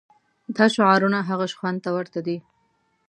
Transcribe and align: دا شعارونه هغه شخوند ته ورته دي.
دا 0.55 0.65
شعارونه 0.75 1.19
هغه 1.29 1.45
شخوند 1.53 1.77
ته 1.83 1.89
ورته 1.95 2.19
دي. 2.27 2.37